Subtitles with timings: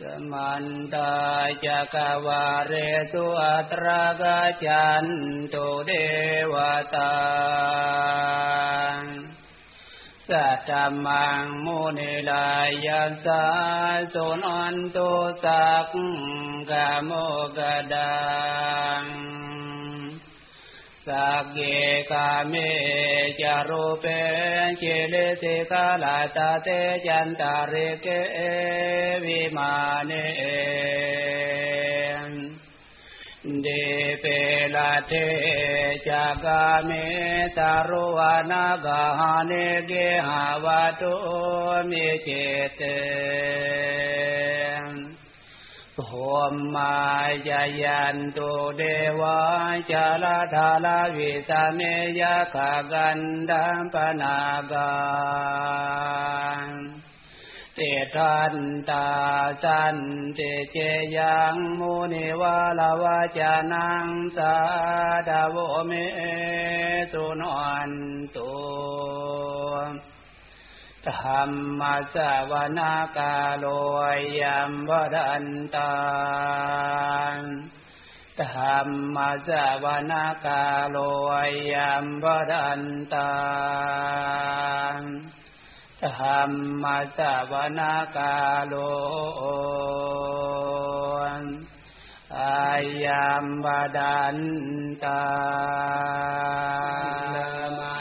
[0.00, 1.12] สมันตา
[1.64, 2.72] จักวาเร
[3.12, 5.06] สุอัตรากาจัน
[5.52, 5.90] ตุเด
[6.52, 6.54] ว
[6.94, 7.14] ตา
[10.28, 10.70] สัตต
[11.04, 12.48] มังมุนิลา
[12.86, 13.44] ยัสสา
[14.14, 15.10] สุนันตุ
[15.44, 15.92] สัก
[16.70, 17.10] กะโม
[17.56, 17.58] ก
[17.94, 18.20] ดั
[19.00, 19.29] ง
[21.06, 21.58] สักเก
[22.10, 22.54] กาเม
[23.40, 24.04] จารุเป
[24.78, 26.68] เจเลสิกาลาตาเต
[27.06, 28.06] จันตาริเก
[29.24, 29.74] วิมา
[30.06, 30.12] เน
[33.62, 33.68] เด
[34.20, 34.24] เป
[34.74, 35.12] ลาเท
[36.08, 36.90] จากาเม
[37.58, 39.02] ตารุวานากา
[39.46, 39.52] เน
[39.86, 39.92] เก
[40.26, 41.14] หาวาตุ
[41.90, 42.28] มิเจ
[42.76, 42.82] เต
[46.06, 46.12] โห
[46.52, 46.94] มมา
[47.48, 48.82] ยายันตุเด
[49.20, 49.40] วา
[49.90, 51.80] จาลาธาลาวิสเม
[52.20, 53.18] ยะขะกัน
[53.50, 54.38] ดัมปนา
[54.72, 54.90] กา
[57.74, 57.80] เต
[58.14, 58.54] ทัน
[58.90, 59.08] ตา
[59.62, 59.96] สัน
[60.34, 60.40] เต
[60.72, 60.76] เจ
[61.16, 64.54] ยังมุนิวาลาวาจานังสา
[65.28, 65.92] ดาโวเม
[67.12, 67.58] ตุนอ
[67.88, 67.90] น
[68.34, 68.50] ตุ
[71.08, 71.42] ธรร
[71.80, 71.82] ม
[72.14, 72.16] ส
[72.50, 73.66] วนากาโล
[74.40, 75.94] ยัมวดันตา
[78.40, 78.78] ธรร
[79.14, 79.50] มส
[79.82, 80.96] วนากาโล
[81.72, 82.82] ยัมวดัน
[83.14, 83.32] ตา
[86.18, 86.40] ธรร
[86.82, 86.84] ม
[87.16, 87.18] ส
[87.50, 88.74] วนากาโล
[92.38, 92.70] อา
[93.04, 93.66] ยัมว
[93.98, 94.38] ดัน
[95.04, 95.22] ตา
[97.78, 97.99] ม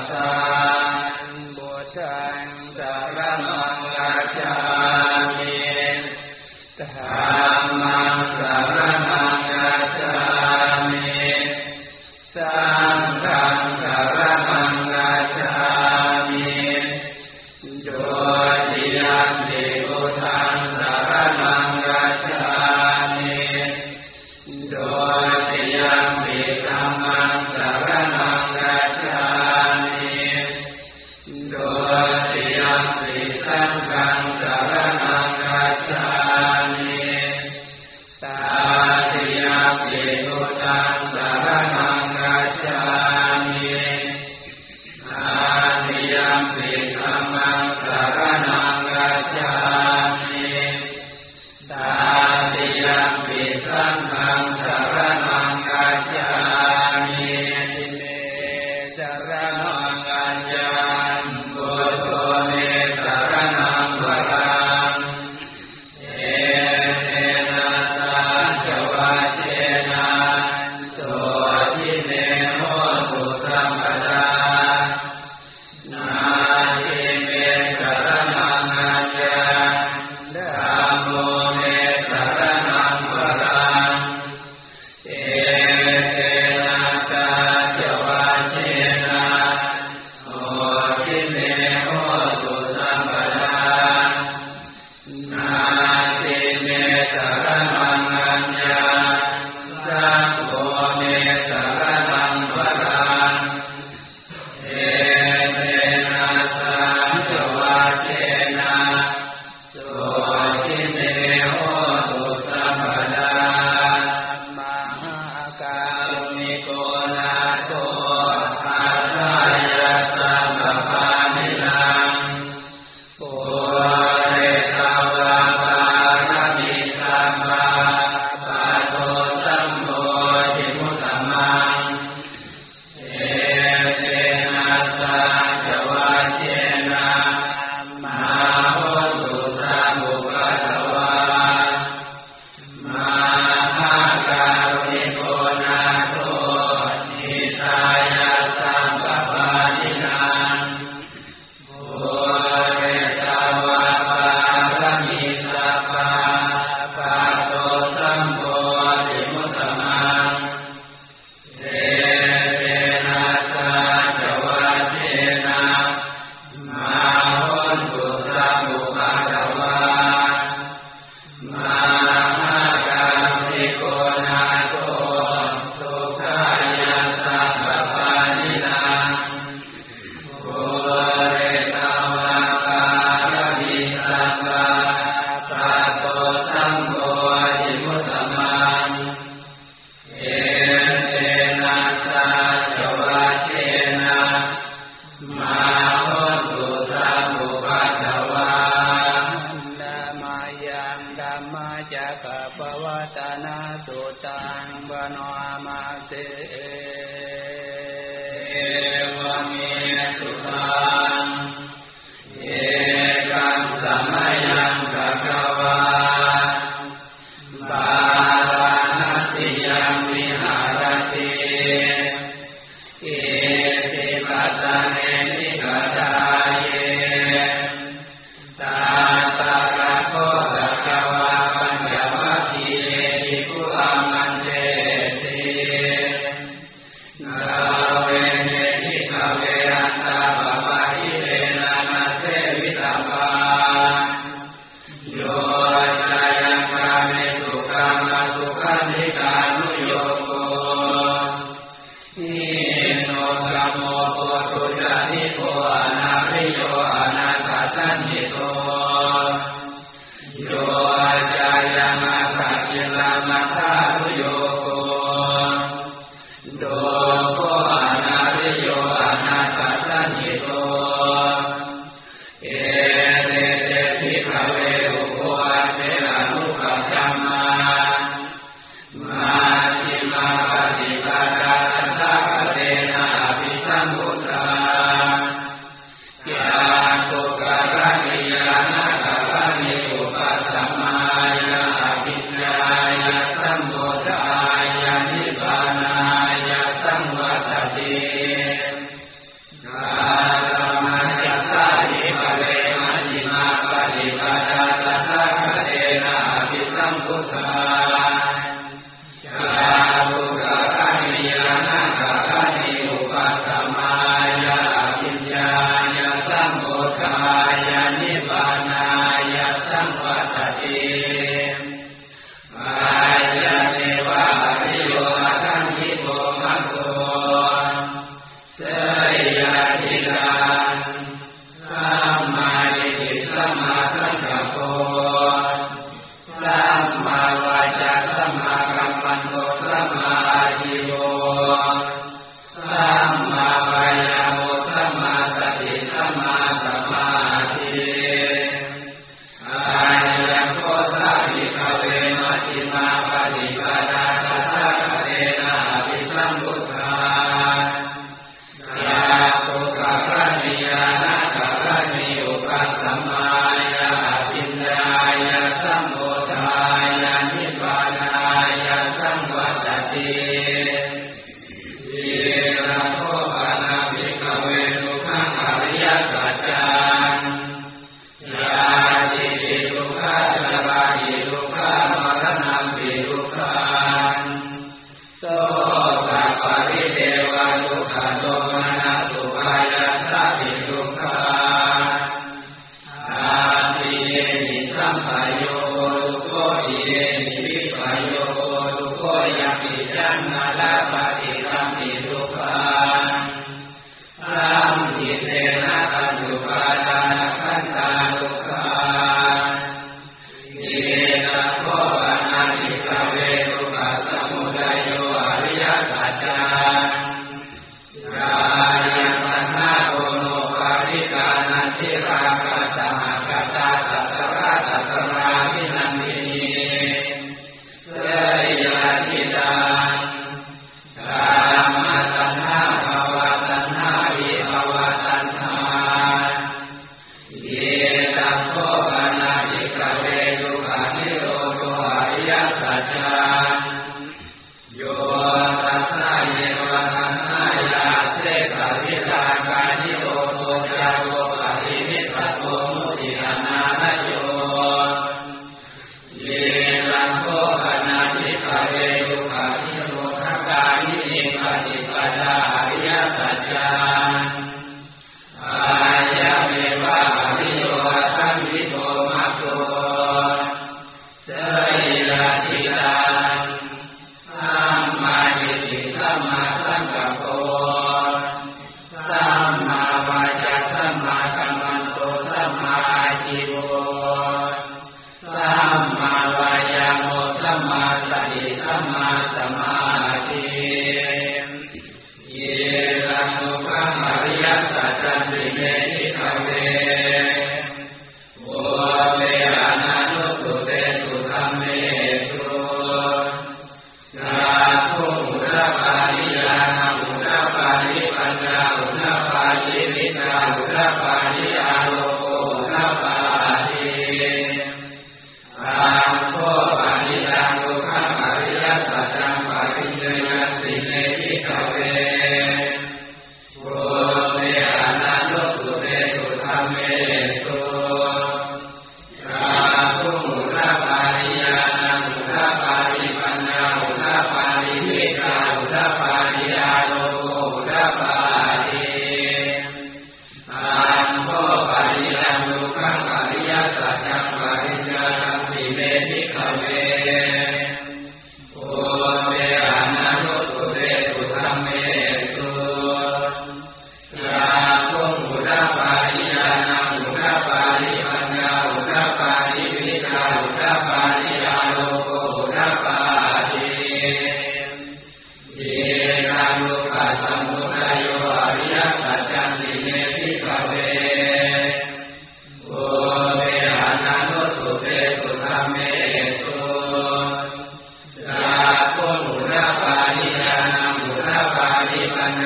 [0.00, 0.39] าจา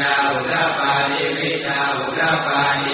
[0.00, 2.86] นาอุลปานิวิชาอุลปาน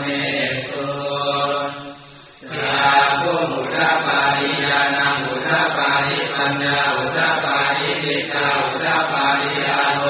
[0.00, 0.06] เม
[0.70, 0.86] ตุ
[2.50, 2.84] สา
[3.20, 10.02] ภูมุตะาริยานังอุตะาริปัญญาอุตะาริปิตาอุตะาริอาโล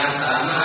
[0.00, 0.59] Santa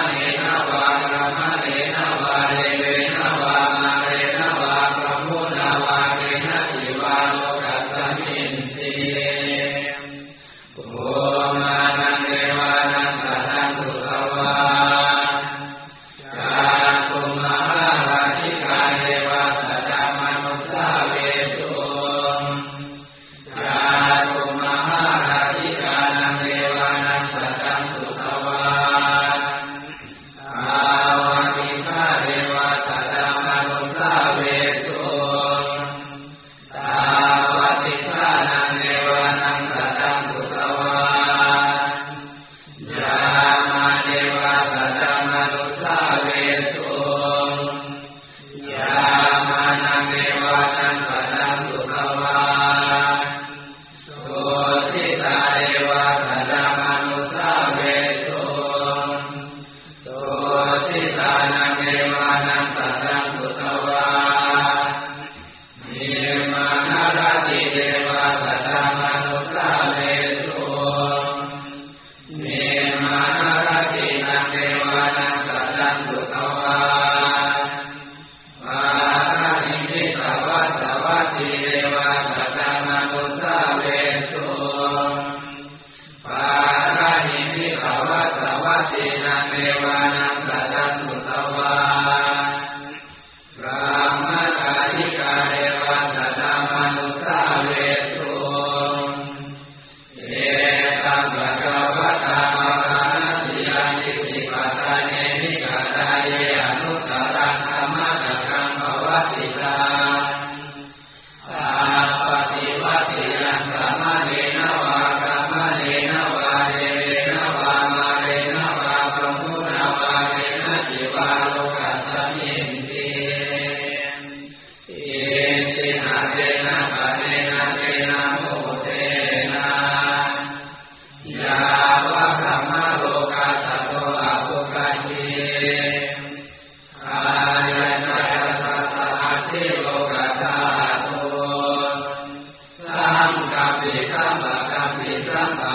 [144.14, 144.36] สร้าง
[144.74, 145.75] กรรมเวรสร้างา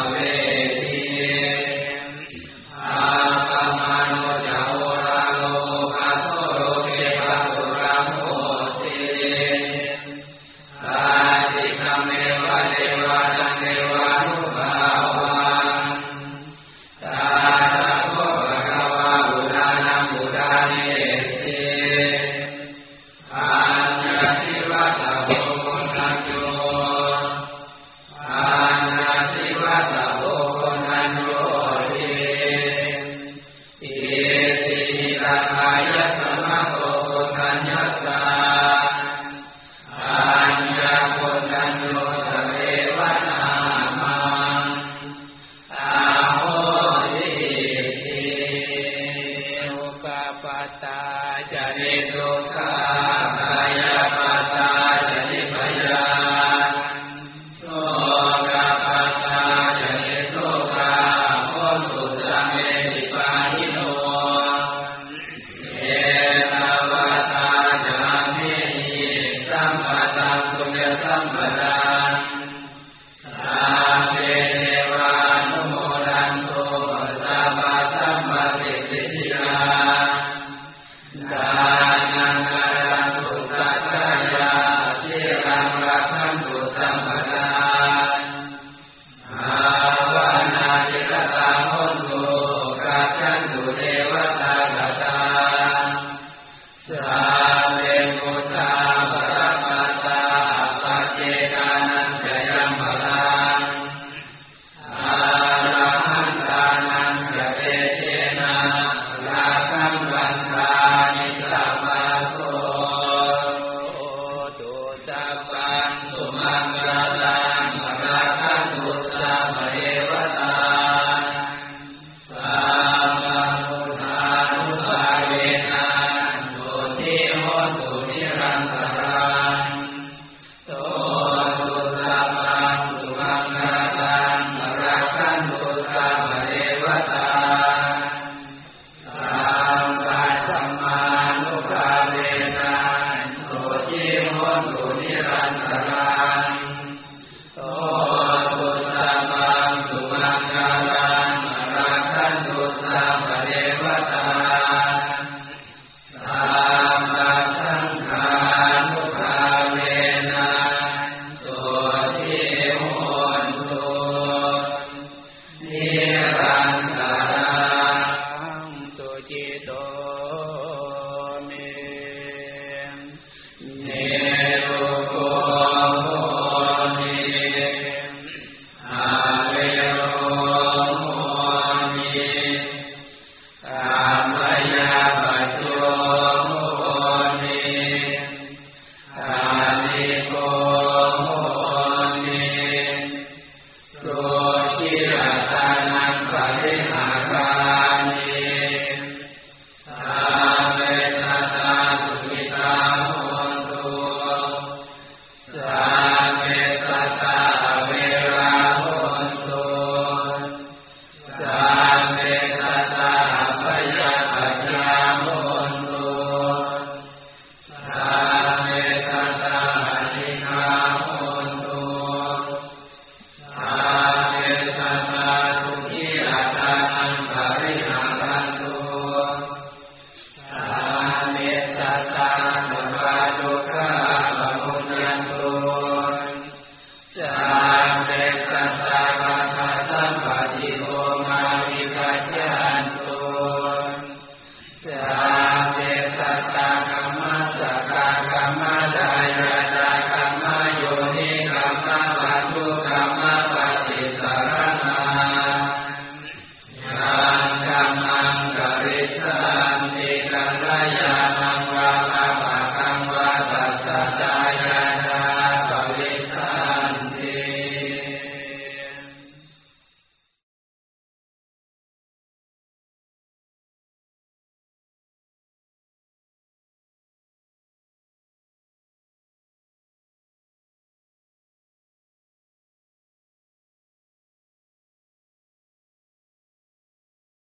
[145.03, 145.50] นิรา